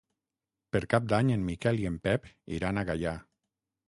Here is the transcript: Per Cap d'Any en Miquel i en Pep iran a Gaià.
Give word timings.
Per 0.75 0.79
Cap 0.93 1.03
d'Any 1.11 1.29
en 1.35 1.43
Miquel 1.49 1.81
i 1.81 1.85
en 1.89 1.99
Pep 2.07 2.25
iran 2.61 2.81
a 2.81 2.85
Gaià. 2.89 3.13